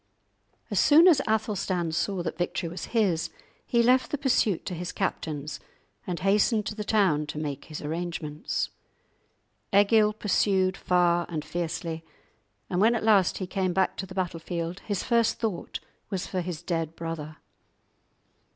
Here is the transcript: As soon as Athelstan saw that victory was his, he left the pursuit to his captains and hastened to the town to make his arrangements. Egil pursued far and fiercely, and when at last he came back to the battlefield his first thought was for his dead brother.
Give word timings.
As 0.71 0.79
soon 0.79 1.07
as 1.07 1.21
Athelstan 1.27 1.91
saw 1.91 2.23
that 2.23 2.35
victory 2.39 2.67
was 2.67 2.85
his, 2.85 3.29
he 3.67 3.83
left 3.83 4.09
the 4.09 4.17
pursuit 4.17 4.65
to 4.65 4.73
his 4.73 4.91
captains 4.91 5.59
and 6.07 6.21
hastened 6.21 6.65
to 6.65 6.73
the 6.73 6.83
town 6.83 7.27
to 7.27 7.37
make 7.37 7.65
his 7.65 7.83
arrangements. 7.83 8.71
Egil 9.71 10.13
pursued 10.13 10.75
far 10.75 11.27
and 11.29 11.45
fiercely, 11.45 12.03
and 12.67 12.81
when 12.81 12.95
at 12.95 13.03
last 13.03 13.37
he 13.37 13.45
came 13.45 13.73
back 13.73 13.95
to 13.97 14.07
the 14.07 14.15
battlefield 14.15 14.79
his 14.79 15.03
first 15.03 15.37
thought 15.37 15.79
was 16.09 16.25
for 16.25 16.41
his 16.41 16.63
dead 16.63 16.95
brother. 16.95 17.37